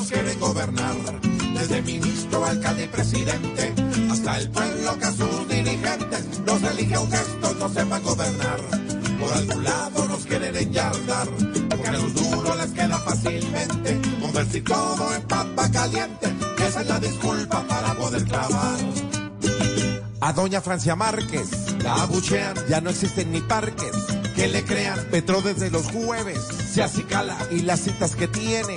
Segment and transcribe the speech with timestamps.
[0.00, 0.96] Los quieren gobernar,
[1.54, 3.74] desde ministro, alcalde y presidente,
[4.10, 8.60] hasta el pueblo que a sus dirigentes nos elige un gesto, no sepan gobernar.
[9.20, 11.28] Por algún lado nos quieren enyardar,
[11.68, 16.88] porque a los duros les queda fácilmente convertir todo en papa caliente, y esa es
[16.88, 18.78] la disculpa para poder clavar.
[20.22, 21.50] A doña Francia Márquez
[21.82, 23.92] la abuchean, ya no existen ni parques
[24.34, 24.98] que le crean.
[25.10, 26.38] Petro desde los jueves
[26.72, 28.76] se acicala y las citas que tiene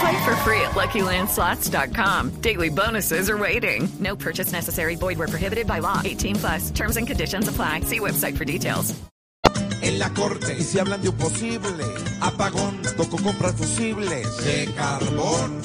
[0.00, 2.40] Play for free at LuckyLandSlots.com.
[2.40, 3.88] Daily bonuses are waiting.
[3.98, 4.94] No purchase necessary.
[4.96, 6.02] Void where prohibited by law.
[6.04, 6.70] 18 plus.
[6.70, 7.80] Terms and conditions apply.
[7.80, 8.94] See website for details.
[9.82, 11.84] En la corte, y si hablan de un posible
[12.20, 15.60] apagón, tocó comprar fusibles de carbón,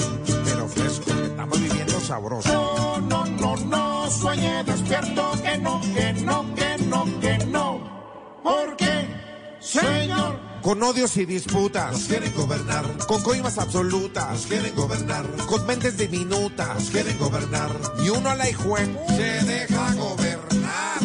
[0.45, 2.51] pero fresco, que estamos viviendo sabroso.
[2.53, 8.39] No, no, no, no, sueñe despierto, que no, que no, que no, que no.
[8.43, 9.07] ¿Por qué,
[9.59, 10.50] señor?
[10.61, 12.85] Con odios y disputas, nos quieren gobernar.
[13.07, 15.25] Con coimas absolutas, nos quieren gobernar.
[15.47, 17.71] Con mentes diminutas, nos quieren gobernar.
[18.03, 20.99] Y uno a la hijue se deja gobernar.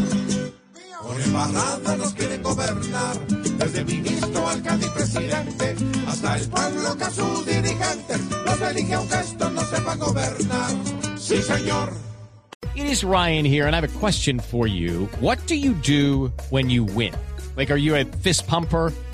[1.02, 5.76] Por embarrada nos quieren gobernar, desde ministro, alcalde y presidente,
[6.06, 10.70] hasta el pueblo que a sus dirigentes los elige aunque estos no sepan gobernar.
[11.16, 11.92] Sí, señor.
[12.74, 15.08] It is Ryan here, and I have a question for you.
[15.20, 17.14] What do you do when you win?
[17.56, 18.92] Like, are you a fist pumper?